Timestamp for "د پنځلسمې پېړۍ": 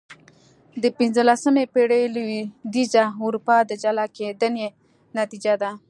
0.81-2.03